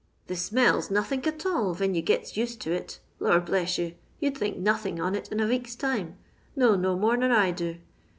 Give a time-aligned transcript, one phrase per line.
[0.25, 2.97] The smells nothink at all, ven you giu used to it.
[3.19, 3.93] Lor' bless you!
[4.19, 6.17] you 'd think nothink on it in a vcek's time,—
[6.55, 7.77] no, no more nor I do.